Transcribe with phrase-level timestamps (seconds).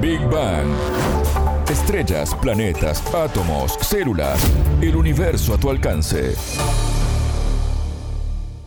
[0.00, 0.66] Big Bang.
[1.68, 4.40] Estrellas, planetas, átomos, células,
[4.80, 6.34] el universo a tu alcance.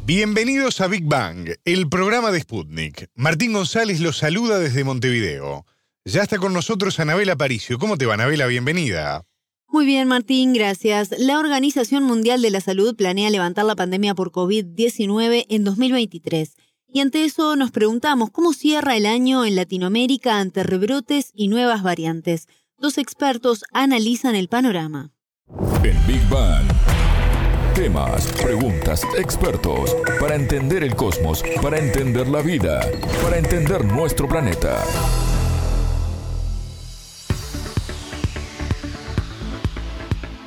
[0.06, 3.08] Bienvenidos a Big Bang, el programa de Sputnik.
[3.16, 5.66] Martín González los saluda desde Montevideo.
[6.06, 7.80] Ya está con nosotros Anabela Paricio.
[7.80, 8.46] ¿Cómo te va, Anabela?
[8.46, 9.26] Bienvenida.
[9.68, 11.16] Muy bien, Martín, gracias.
[11.18, 16.56] La Organización Mundial de la Salud planea levantar la pandemia por COVID-19 en 2023.
[16.96, 21.82] Y ante eso nos preguntamos cómo cierra el año en Latinoamérica ante rebrotes y nuevas
[21.82, 22.48] variantes.
[22.78, 25.10] Dos expertos analizan el panorama.
[25.84, 26.64] En Big Bang.
[27.74, 29.96] Temas, preguntas, expertos.
[30.20, 32.82] Para entender el cosmos, para entender la vida,
[33.24, 34.84] para entender nuestro planeta.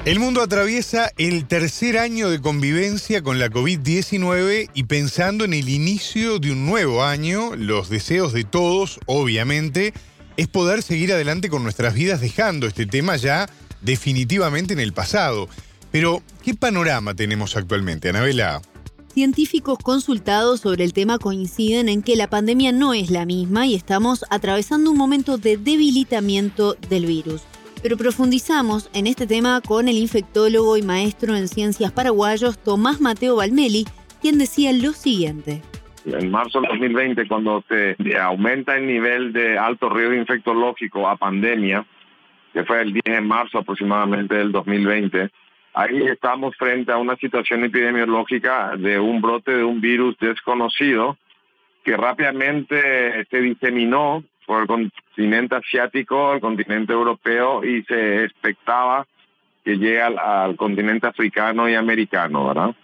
[0.06, 5.69] El mundo atraviesa el tercer año de convivencia con la COVID-19 y pensando en el
[5.69, 9.92] inicio de un nuevo año, los deseos de todos, obviamente,
[10.37, 13.48] es poder seguir adelante con nuestras vidas dejando este tema ya
[13.82, 15.48] definitivamente en el pasado.
[15.90, 18.63] Pero, ¿qué panorama tenemos actualmente, Anabela?
[19.13, 23.74] Científicos consultados sobre el tema coinciden en que la pandemia no es la misma y
[23.74, 27.43] estamos atravesando un momento de debilitamiento del virus.
[27.82, 33.37] Pero profundizamos en este tema con el infectólogo y maestro en ciencias paraguayos Tomás Mateo
[33.37, 33.85] Balmeli,
[34.21, 35.63] quien decía lo siguiente.
[36.07, 41.85] En marzo del 2020, cuando se aumenta el nivel de alto riesgo infectológico a pandemia,
[42.52, 45.29] que fue el 10 de marzo aproximadamente del 2020,
[45.74, 51.19] ahí estamos frente a una situación epidemiológica de un brote de un virus desconocido
[51.85, 59.07] que rápidamente se diseminó por el continente asiático, el continente europeo y se expectaba
[59.65, 62.75] que llegue al, continente africano y americano, ¿verdad?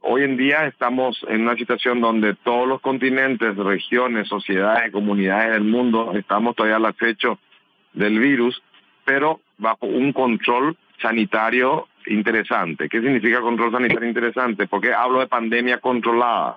[0.00, 5.64] Hoy en día estamos en una situación donde todos los continentes, regiones, sociedades, comunidades del
[5.64, 7.38] mundo estamos todavía al acecho
[7.92, 8.62] del virus,
[9.04, 12.88] pero bajo un control sanitario interesante.
[12.88, 14.66] ¿Qué significa control sanitario interesante?
[14.66, 16.56] Porque hablo de pandemia controlada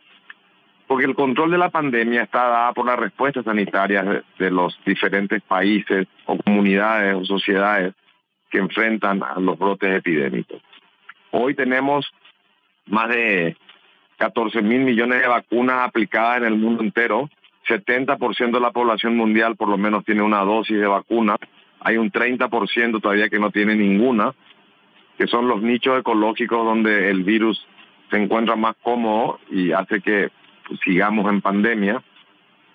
[0.94, 5.42] porque el control de la pandemia está dada por las respuestas sanitarias de, los diferentes
[5.42, 7.96] países o comunidades o sociedades
[8.52, 10.62] que enfrentan a los brotes epidémicos.
[11.31, 12.06] Hoy tenemos
[12.86, 13.58] más de
[14.18, 17.28] 14 mil millones de vacunas aplicadas en el mundo entero.
[17.68, 21.38] 70% de la población mundial por lo menos tiene una dosis de vacuna.
[21.80, 24.36] Hay un 30% todavía que no tiene ninguna,
[25.18, 27.66] que son los nichos ecológicos donde el virus
[28.12, 30.30] se encuentra más cómodo y hace que
[30.84, 32.03] sigamos en pandemia.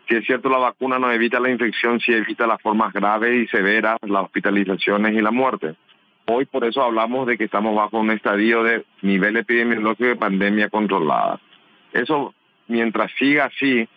[0.09, 3.47] Si es cierto, la vacuna no evita la infección, sí evita las formas graves y
[3.49, 5.75] severas, las hospitalizaciones y la muerte.
[6.26, 10.69] Hoy por eso hablamos de que estamos bajo un estadio de nivel epidemiológico de pandemia
[10.69, 11.41] controlada.
[11.93, 12.34] Eso,
[12.66, 13.88] mientras siga así,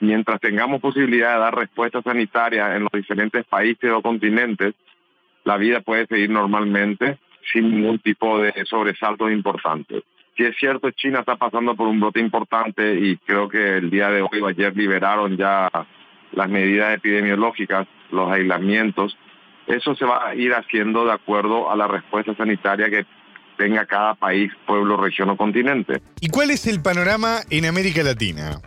[0.00, 4.74] mientras tengamos posibilidad de dar respuestas sanitarias en los diferentes países o continentes,
[5.44, 7.18] la vida puede seguir normalmente
[7.52, 10.02] sin ningún tipo de sobresaltos importantes.
[10.38, 14.08] Si es cierto, China está pasando por un brote importante y creo que el día
[14.08, 15.68] de hoy o ayer liberaron ya
[16.30, 19.18] las medidas epidemiológicas, los aislamientos.
[19.66, 23.04] Eso se va a ir haciendo de acuerdo a la respuesta sanitaria que
[23.56, 26.00] tenga cada país, pueblo, región o continente.
[26.20, 28.60] ¿Y cuál es el panorama en América Latina?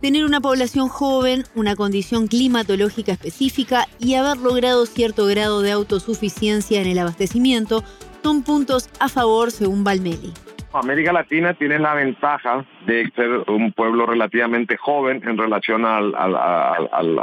[0.00, 6.80] Tener una población joven, una condición climatológica específica y haber logrado cierto grado de autosuficiencia
[6.80, 7.84] en el abastecimiento
[8.22, 10.32] son puntos a favor según Balmeli.
[10.72, 16.00] América Latina tiene la ventaja de ser un pueblo relativamente joven en relación a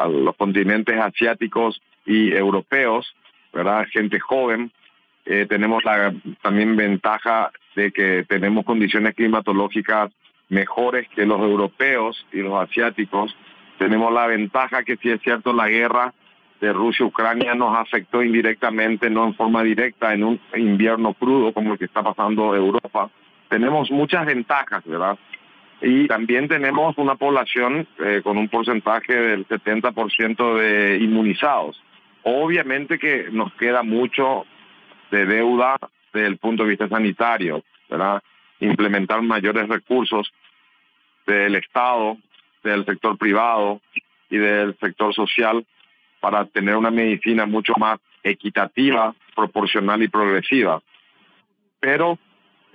[0.10, 3.16] los continentes asiáticos y europeos,
[3.54, 3.86] ¿verdad?
[3.92, 4.72] Gente joven.
[5.26, 10.12] Eh, tenemos la también ventaja de que tenemos condiciones climatológicas
[10.50, 13.36] mejores que los europeos y los asiáticos.
[13.78, 16.14] Tenemos la ventaja que si es cierto la guerra
[16.60, 21.80] de Rusia-Ucrania nos afectó indirectamente, no en forma directa, en un invierno crudo como el
[21.80, 23.10] que está pasando Europa
[23.50, 25.18] tenemos muchas ventajas, ¿verdad?
[25.82, 31.82] Y también tenemos una población eh, con un porcentaje del 70% de inmunizados.
[32.24, 34.46] Obviamente que nos queda mucho
[35.12, 35.78] de deuda
[36.14, 38.22] desde el punto de vista sanitario, ¿verdad?
[38.60, 40.32] Implementar mayores recursos
[41.28, 42.18] del Estado,
[42.64, 43.80] del sector privado
[44.30, 45.66] y del sector social
[46.20, 50.82] para tener una medicina mucho más equitativa, proporcional y progresiva.
[51.80, 52.18] Pero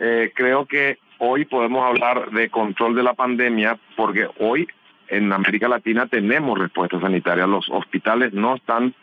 [0.05, 4.67] eh, creo que hoy podemos hablar de control de la pandemia porque hoy
[5.07, 7.47] en América Latina tenemos respuesta sanitaria.
[7.47, 8.95] Los hospitales no están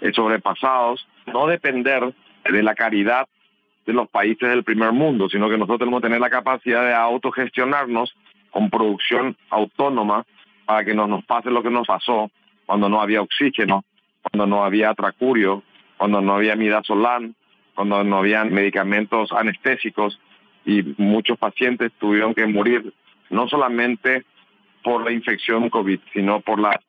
[0.00, 2.12] eh, sobrepasados, no depender
[2.44, 3.28] de la caridad
[3.86, 6.94] de los países del primer mundo, sino que nosotros tenemos que tener la capacidad de
[6.94, 8.12] autogestionarnos
[8.50, 10.26] con producción autónoma
[10.66, 12.32] para que no nos pase lo que nos pasó
[12.66, 13.84] cuando no había oxígeno,
[14.22, 15.62] cuando no había tracurio,
[15.98, 17.34] cuando no había midazolam,
[17.76, 20.18] cuando no había medicamentos anestésicos
[20.64, 22.92] y muchos pacientes tuvieron que morir
[23.30, 24.24] no solamente
[24.82, 26.80] por la infección COVID, sino por la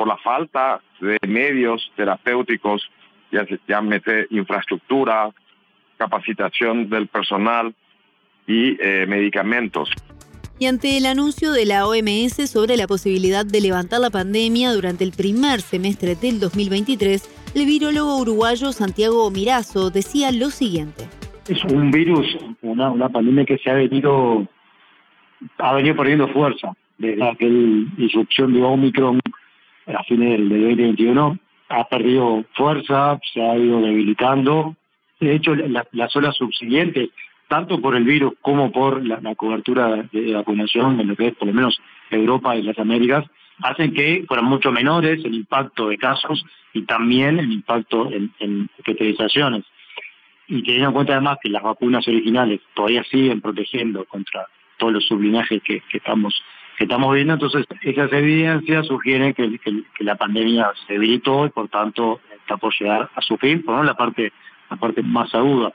[0.00, 2.90] por la falta de medios terapéuticos,
[3.30, 5.30] ya se llámese infraestructura,
[5.98, 7.74] capacitación del personal
[8.46, 9.90] y eh, medicamentos.
[10.58, 15.04] Y ante el anuncio de la OMS sobre la posibilidad de levantar la pandemia durante
[15.04, 21.08] el primer semestre del 2023, el virólogo uruguayo Santiago Mirazo decía lo siguiente.
[21.50, 24.46] Es un virus, una, una pandemia que se ha venido,
[25.58, 29.20] ha venido perdiendo fuerza desde aquella disrupción de Omicron
[29.86, 31.38] a fines del 2021.
[31.70, 34.76] Ha perdido fuerza, se ha ido debilitando.
[35.18, 37.10] De hecho, las olas subsiguientes
[37.48, 41.48] tanto por el virus como por la, cobertura de vacunación en lo que es por
[41.48, 43.24] lo menos Europa y las Américas,
[43.60, 48.70] hacen que fueran mucho menores el impacto de casos y también el impacto en, en
[48.78, 49.64] hospitalizaciones.
[50.50, 54.48] Y teniendo en cuenta además que las vacunas originales todavía siguen protegiendo contra
[54.78, 56.42] todos los sublinajes que, estamos
[56.76, 59.60] que estamos viendo, entonces esas evidencias sugieren que,
[60.00, 63.94] la pandemia se debilitó y por tanto está por llegar a su fin, por la
[63.94, 64.32] parte
[64.70, 65.72] la parte más aguda.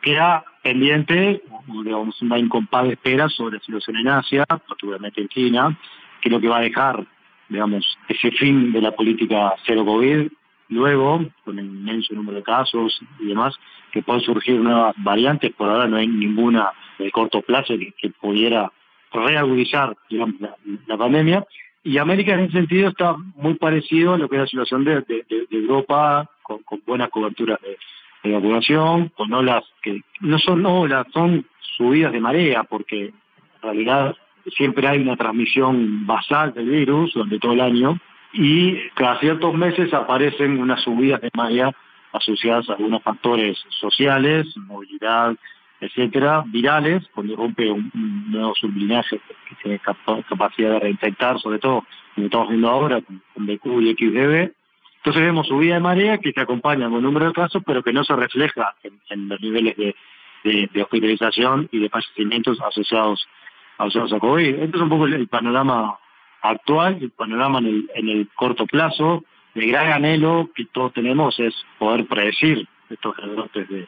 [0.00, 1.42] Queda pendiente,
[1.84, 5.78] digamos, una incompada espera sobre la situación en Asia, particularmente en China,
[6.22, 7.04] que es lo que va a dejar,
[7.50, 10.28] digamos, ese fin de la política cero COVID.
[10.68, 13.54] Luego, con el inmenso número de casos y demás,
[13.92, 18.72] que pueden surgir nuevas variantes, por ahora no hay ninguna de corto plazo que, pudiera
[19.12, 21.44] reagudizar digamos, la, pandemia.
[21.82, 25.04] Y América en ese sentido está muy parecido a lo que es la situación de,
[25.50, 27.76] Europa, con, con buenas coberturas de,
[28.24, 31.46] de vacunación, con olas que no son olas, son
[31.76, 34.16] subidas de marea, porque en realidad
[34.56, 38.00] siempre hay una transmisión basal del virus durante todo el año
[38.34, 41.72] y cada ciertos meses aparecen unas subidas de marea
[42.12, 45.36] asociadas a algunos factores sociales, movilidad,
[45.80, 47.90] etcétera, virales, cuando rompe un,
[48.30, 49.80] nuevo sublinaje que tiene
[50.28, 51.84] capacidad de reinfectar, sobre todo
[52.14, 54.52] como estamos viendo ahora con, BQ y XDB,
[54.96, 57.92] entonces vemos subida de marea que se acompaña con un número de casos, pero que
[57.92, 58.74] no se refleja
[59.10, 63.28] en, los niveles de, hospitalización y de fallecimientos asociados,
[63.76, 64.54] asociados a COVID.
[64.54, 65.98] Este es un poco el, panorama
[66.44, 69.24] actual, el panorama en el, corto plazo.
[69.54, 73.86] El gran anhelo que todos tenemos es poder predecir estos rebrotes de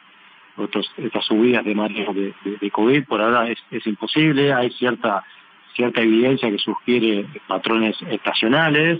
[0.97, 3.05] estas subidas de marea de, COVID.
[3.05, 5.23] Por ahora es, es imposible, hay cierta
[5.75, 8.99] cierta evidencia que sugiere patrones estacionales,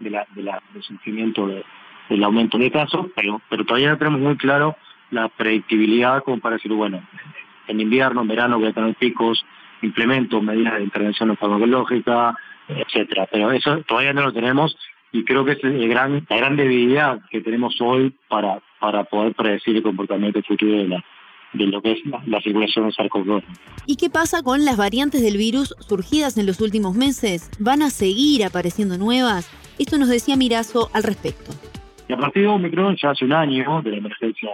[0.00, 4.20] de la, de la, del sufrimiento del aumento de casos, pero, pero todavía no tenemos
[4.20, 4.76] muy claro
[5.10, 7.00] la predictibilidad como para decir, bueno,
[7.68, 9.44] en invierno, en verano voy a tener picos,
[9.82, 12.34] implemento medidas de intervención farmacológica,
[12.68, 13.28] etcétera.
[13.30, 14.76] Pero eso todavía no lo tenemos
[15.12, 19.34] y creo que es el gran, la gran debilidad que tenemos hoy para, para poder
[19.34, 21.04] predecir el comportamiento futuro de la,
[21.52, 23.42] de lo que es la, circulación de SARS-CoV-2.
[23.86, 27.50] ¿Y qué pasa con las variantes del virus surgidas en los últimos meses?
[27.58, 29.50] ¿Van a seguir apareciendo nuevas?
[29.78, 31.52] Esto nos decía Mirazo al respecto.
[32.08, 34.50] Y a partir de Omicron, ya hace un año de la emergencia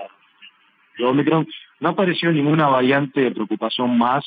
[0.96, 1.46] de Omicron,
[1.80, 4.24] no apareció ninguna variante de preocupación más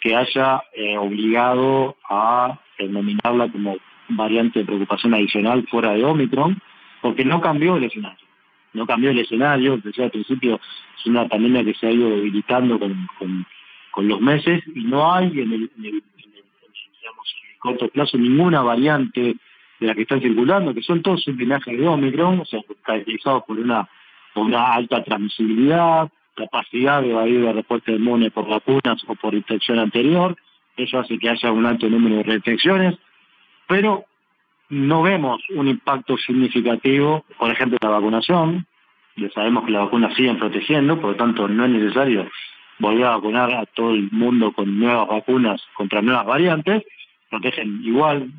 [0.00, 3.76] que haya eh, obligado a denominarla como
[4.08, 6.60] variante de preocupación adicional fuera de Omicron,
[7.00, 8.26] porque no cambió el escenario.
[8.72, 10.60] No cambió el escenario, decía al principio,
[10.98, 13.46] es una pandemia que se ha ido debilitando con, con,
[14.08, 16.02] los meses y no hay en el, en el
[17.58, 19.36] corto plazo ninguna variante
[19.80, 23.58] de la que están circulando, que son todos linajes de Omicron, o sea, caracterizados por
[23.58, 23.88] una,
[24.34, 29.78] por una alta transmisibilidad, capacidad de evadir la respuesta inmune por vacunas o por infección
[29.78, 30.36] anterior,
[30.76, 32.96] eso hace que haya un alto número de reinfecciones,
[33.66, 34.04] pero
[34.68, 38.66] no vemos un impacto significativo, por ejemplo, en la vacunación,
[39.16, 42.30] ya sabemos que las vacunas siguen protegiendo, por lo tanto no es necesario
[42.78, 46.84] volver a vacunar a todo el mundo con nuevas vacunas contra nuevas variantes,
[47.30, 48.30] protegen igual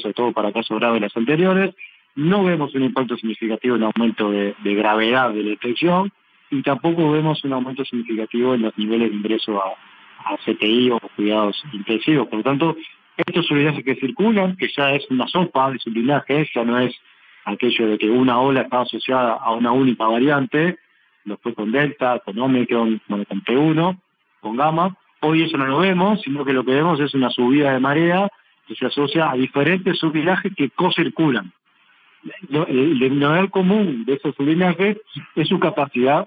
[0.00, 1.74] sobre todo para casos graves las anteriores.
[2.16, 6.12] No vemos un impacto significativo en aumento de, gravedad de la infección
[6.54, 9.74] y tampoco vemos un aumento significativo en los niveles de ingreso a,
[10.46, 12.28] CTI o cuidados intensivos.
[12.28, 12.76] Por lo tanto,
[13.16, 16.94] estos sublinajes que circulan, que ya es una sopa de sublinajes, ya no es
[17.44, 20.78] aquello de que una ola está asociada a una única variante,
[21.24, 24.00] después con Delta, con Omicron, bueno, con P1,
[24.40, 24.96] con Gamma.
[25.20, 28.28] Hoy eso no lo vemos, sino que lo que vemos es una subida de marea
[28.66, 31.52] que se asocia a diferentes sublinajes que co-circulan.
[32.68, 34.96] El denominador común de esos sublinajes
[35.34, 36.26] es su capacidad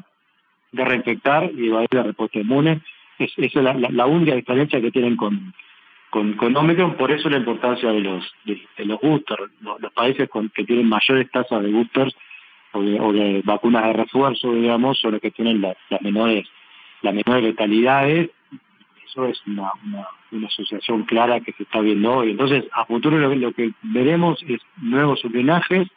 [0.78, 2.82] de reinfectar y evadir la respuesta inmune.
[3.20, 5.54] Es, esa es la, única diferencia que tienen con,
[6.10, 9.52] con, con Omicron, por eso la importancia de los de, los boosters.
[9.62, 12.16] Los, países con, que tienen mayores tasas de boosters
[12.74, 16.48] o de, vacunas de refuerzo, digamos, son los que tienen las menores
[17.02, 18.30] las menores letalidades.
[19.06, 19.72] Eso es una,
[20.32, 22.32] una, asociación clara que se está viendo hoy.
[22.32, 25.88] Entonces, a futuro lo, que veremos es nuevos sublenajes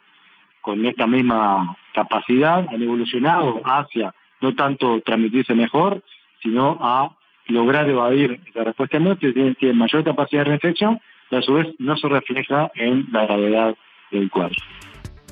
[0.61, 6.03] con esta misma capacidad, han evolucionado hacia no tanto transmitirse mejor,
[6.41, 7.15] sino a
[7.47, 11.67] lograr evadir la respuesta de muerte, tiene mayor capacidad de reinfección, y a su vez
[11.79, 13.75] no se refleja en la gravedad
[14.11, 14.55] del cuadro.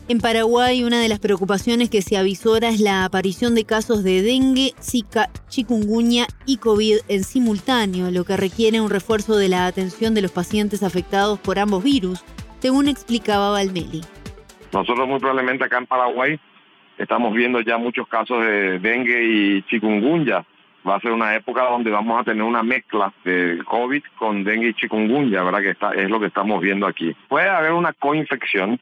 [0.08, 4.24] En Paraguay, una de las preocupaciones que se avisora es la aparición de casos de
[4.24, 10.16] dengue, zika, chikungunya y COVID en simultáneo, lo que requiere un refuerzo de la atención
[10.16, 12.24] de los pacientes afectados por ambos virus,
[12.58, 14.02] según explicaba Valmeli.
[14.74, 16.40] Nosotros muy probablemente acá en Paraguay
[17.00, 20.46] estamos viendo ya muchos casos de dengue y chikungunya.
[20.88, 24.70] Va a ser una época donde vamos a tener una mezcla de COVID con dengue
[24.70, 25.62] y chikungunya, ¿verdad?
[25.62, 27.16] Que está, es lo que estamos viendo aquí.
[27.28, 28.80] Puede haber una coinfección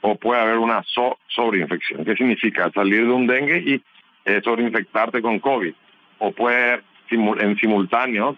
[0.00, 0.82] o puede haber una
[1.28, 2.04] sobreinfección.
[2.04, 2.70] ¿Qué significa?
[2.72, 3.82] Salir de un dengue y
[4.24, 5.72] eh, sobreinfectarte con COVID.
[6.18, 8.36] O puede en simultáneo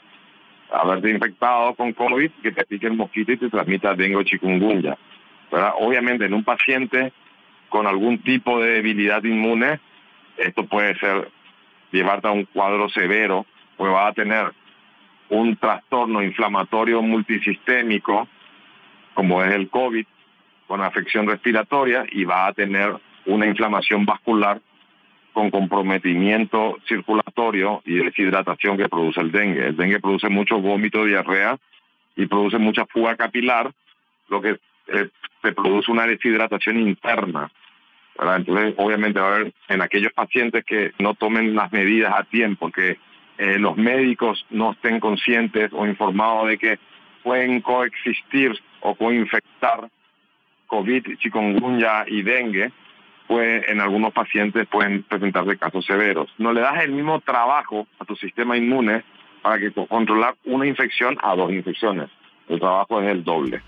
[0.70, 4.96] haberte infectado con COVID, que te pique el mosquito y te transmita dengue o chikungunya.
[5.78, 7.12] Obviamente en un paciente
[7.68, 9.80] con algún tipo de debilidad inmune,
[10.36, 11.30] esto puede ser
[11.92, 13.46] llevarte a un cuadro severo,
[13.76, 14.52] pues va a tener
[15.28, 18.28] un trastorno inflamatorio multisistémico,
[19.14, 20.06] como es el COVID,
[20.66, 22.94] con afección respiratoria y va a tener
[23.24, 24.60] una inflamación vascular
[25.32, 29.66] con comprometimiento circulatorio y deshidratación que produce el dengue.
[29.66, 31.58] El dengue produce mucho vómito, diarrea
[32.16, 33.70] y produce mucha fuga capilar,
[34.28, 34.58] lo que
[34.88, 35.08] eh,
[35.42, 37.50] se produce una deshidratación interna.
[38.18, 42.70] Entonces, obviamente va a haber en aquellos pacientes que no tomen las medidas a tiempo,
[42.70, 42.98] que
[43.38, 46.78] eh, los médicos no estén conscientes o informados de que
[47.22, 49.90] pueden coexistir o coinfectar
[50.66, 52.72] COVID, chikungunya y dengue,
[53.26, 56.32] pues en algunos pacientes pueden presentarse casos severos.
[56.38, 59.04] No le das el mismo trabajo a tu sistema inmune
[59.42, 62.08] para que controlar una infección a dos infecciones.
[62.48, 63.60] El trabajo es el doble.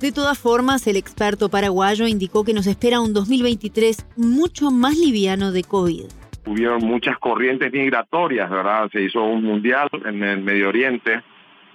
[0.00, 5.52] De todas formas, el experto paraguayo indicó que nos espera un 2023 mucho más liviano
[5.52, 6.06] de COVID.
[6.46, 8.88] Hubieron muchas corrientes migratorias, ¿verdad?
[8.90, 11.20] Se hizo un mundial en el Medio Oriente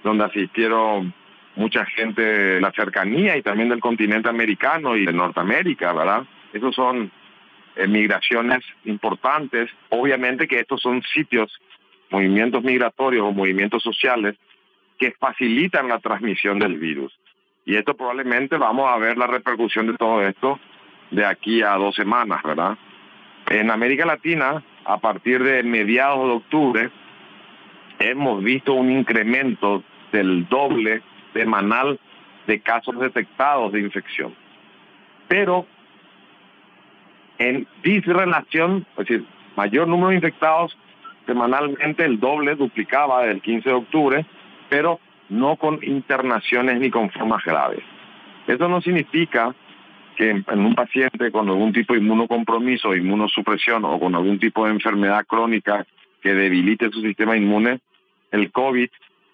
[0.02, 1.14] donde asistieron
[1.54, 6.24] mucha gente de la cercanía y también del continente americano y de Norteamérica, ¿verdad?
[6.52, 7.12] Esos son
[7.76, 9.70] eh, migraciones importantes.
[9.90, 11.52] Obviamente que estos son sitios,
[12.10, 14.34] movimientos migratorios o movimientos sociales
[14.98, 17.16] que facilitan la transmisión del virus.
[17.66, 20.58] Y esto probablemente vamos a ver la repercusión de todo esto
[21.10, 22.78] de aquí a dos semanas, ¿verdad?
[23.50, 26.90] En América Latina, a partir de mediados de octubre,
[27.98, 29.82] hemos visto un incremento
[30.12, 31.98] del doble semanal
[32.46, 34.32] de casos detectados de infección.
[35.26, 35.66] Pero
[37.38, 40.78] en disrelación, es decir, mayor número de infectados
[41.26, 44.26] semanalmente, el doble duplicaba del 15 de octubre,
[44.68, 47.82] pero no con internaciones ni con formas graves.
[48.46, 49.54] Eso no significa
[50.16, 54.72] que en, un paciente con algún tipo de inmunocompromiso, inmunosupresión o con algún tipo de
[54.72, 55.86] enfermedad crónica
[56.22, 57.80] que debilite su sistema inmune,
[58.30, 58.88] el COVID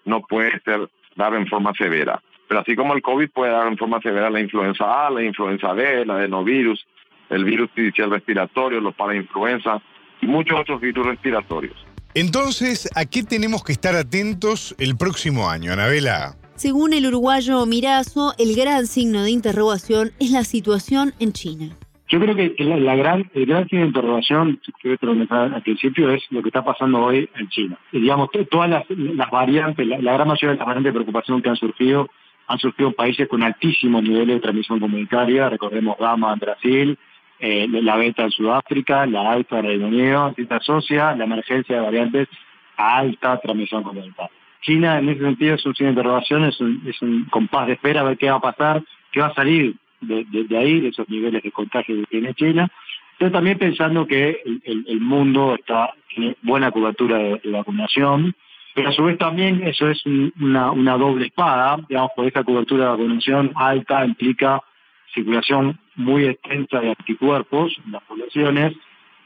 [0.05, 2.21] no puede ser dar en forma severa.
[2.47, 5.73] Pero así como el COVID puede dar en forma severa la influenza A, la influenza
[5.73, 6.85] B, la adenovirus,
[7.29, 9.81] el virus respiratorio, los parainfluenza
[10.21, 11.92] y muchos otros virus respiratorios.
[12.15, 16.35] Entonces, ¿a qué tenemos que estar atentos el próximo año, Anabela?
[16.55, 21.75] Según el uruguayo Mirazo, el gran signo de interrogación es la situación en China.
[22.09, 26.43] Yo creo que la, gran, el gran signo de interrogación, que al principio, es lo
[26.43, 27.79] que está pasando hoy en China.
[27.91, 32.09] digamos, todas las, variantes, la, gran mayoría de las variantes de preocupación que han surgido,
[32.45, 36.99] han surgido en países con altísimos niveles de transmisión comunitaria, recordemos Gama en Brasil,
[37.45, 41.81] eh, la beta en Sudáfrica, la alfa en Reino Unido, se asocia la emergencia de
[41.81, 42.29] variantes
[42.77, 44.31] a alta transmisión comunitaria.
[44.61, 47.99] China, en ese sentido, es un de interrogación, es un, es un compás de espera
[47.99, 48.81] a ver qué va a pasar,
[49.11, 52.69] qué va a salir de, ahí, de esos niveles de contagio que tiene China,
[53.17, 58.33] pero también pensando que el, mundo está tiene buena cobertura de, vacunación,
[58.73, 62.91] pero a su vez también eso es una, doble espada, digamos, por esa cobertura de
[62.91, 64.61] vacunación alta implica
[65.13, 68.73] circulación muy extensa de anticuerpos en las poblaciones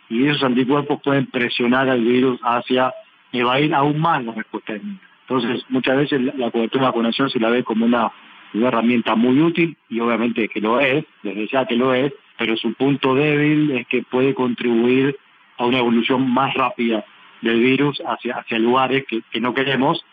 [0.09, 2.93] y esos anticuerpos pueden presionar al virus hacia
[3.31, 7.63] evadir aún más la respuesta Entonces, muchas veces la cobertura de vacunación se la ve
[7.63, 8.11] como una
[8.53, 12.55] una herramienta muy útil y obviamente que lo es, desde ya que lo es, pero
[12.57, 15.17] su punto débil es que puede contribuir
[15.57, 17.03] a una evolución más rápida
[17.41, 20.03] del virus hacia, hacia lugares que, no queremos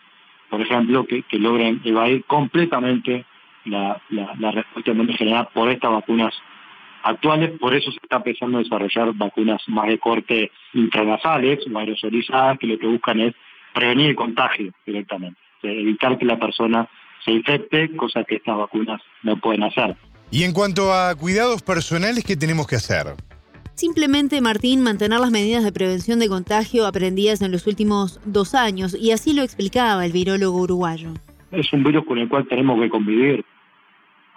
[0.49, 3.25] por ejemplo, que, logren evadir completamente
[3.65, 6.33] la, la, respuesta generada por estas vacunas
[7.03, 7.51] actuales.
[7.59, 12.67] Por eso se está empezando a desarrollar vacunas más de corte intranasales o aerosolizadas, que
[12.67, 13.33] lo que buscan es
[13.73, 16.87] prevenir el contagio directamente, evitar que la persona
[17.23, 19.95] se infecte, cosa que estas vacunas no pueden hacer.
[20.31, 23.15] Y en cuanto a cuidados personales, ¿qué tenemos que hacer?
[23.75, 28.95] Simplemente, Martín, mantener las medidas de prevención de contagio aprendidas en los últimos dos años,
[28.97, 31.09] y así lo explicaba el virólogo uruguayo.
[31.51, 33.45] Es un virus con el cual tenemos que convivir.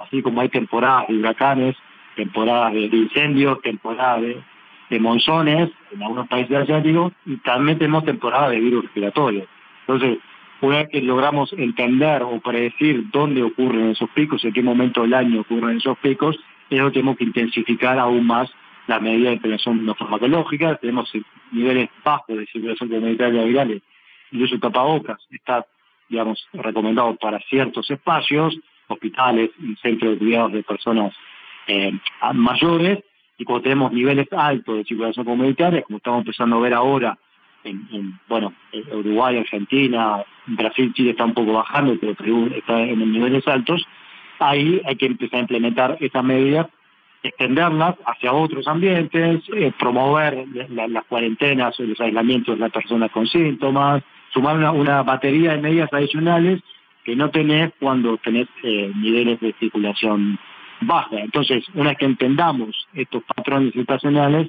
[0.08, 1.76] Así como hay temporadas de huracanes,
[2.16, 4.22] temporadas de, incendios, temporadas
[4.88, 9.46] de, monzones en algunos países asiáticos, y también tenemos temporadas de virus respiratorios.
[9.80, 10.18] Entonces,
[10.60, 15.14] una vez que logramos entender o predecir dónde ocurren esos picos, en qué momento del
[15.14, 16.36] año ocurren esos picos,
[16.70, 18.50] eso tenemos que intensificar aún más
[18.88, 21.12] la medida de prevención no farmacológica, tenemos
[21.52, 23.82] niveles bajos de circulación comunitaria virales,
[24.32, 25.66] incluso tapabocas está,
[26.08, 29.50] digamos, recomendado para ciertos espacios, hospitales
[29.82, 31.14] centros de cuidados de personas
[31.66, 31.92] eh,
[32.34, 33.00] mayores,
[33.36, 37.18] y cuando tenemos niveles altos de circulación comunitaria, como estamos empezando a ver ahora
[37.64, 38.52] en, bueno,
[38.92, 43.86] Uruguay, Argentina, Brasil, Chile está un poco bajando, pero Perú está en niveles altos,
[44.38, 46.66] ahí hay que empezar a implementar estas medidas
[47.22, 53.26] extenderlas hacia otros ambientes, eh, promover las cuarentenas o los aislamientos de las personas con
[53.26, 54.02] síntomas,
[54.32, 56.62] sumar una, batería de medidas adicionales
[57.04, 60.38] que no tenés cuando tenés eh, niveles de circulación
[60.80, 61.20] baja.
[61.20, 64.48] Entonces, una vez que entendamos estos patrones situacionales,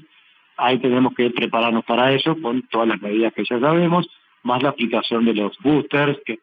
[0.58, 4.10] ahí tenemos que prepararnos para eso con todas las medidas que ya sabemos,
[4.44, 6.40] más la aplicación de los boosters, que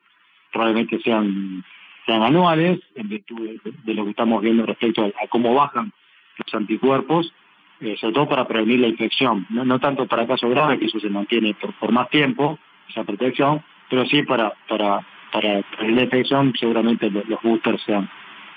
[0.52, 1.64] probablemente sean,
[2.06, 5.92] sean anuales, en virtud de, lo que estamos viendo respecto a cómo bajan
[6.38, 7.32] los anticuerpos,
[7.80, 11.10] eh, sobre todo para prevenir la infección, no, tanto para casos graves, que eso se
[11.10, 12.58] mantiene por, más tiempo,
[12.88, 18.08] esa protección, pero sí para, para, para la infección, seguramente los, boosters sean,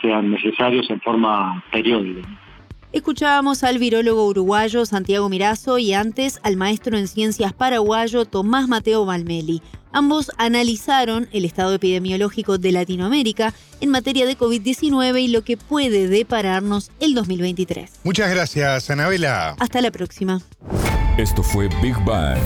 [0.01, 2.27] sean necesarios en forma periódica.
[2.91, 9.05] Escuchábamos al virólogo uruguayo Santiago Mirazo y antes al maestro en ciencias paraguayo Tomás Mateo
[9.05, 9.61] Valmeli.
[9.91, 16.07] Ambos analizaron el estado epidemiológico de Latinoamérica en materia de COVID-19 y lo que puede
[16.07, 18.01] depararnos el 2023.
[18.03, 19.55] Muchas gracias, Anabela.
[19.59, 20.41] Hasta la próxima.
[21.17, 22.39] Esto fue Big Bang.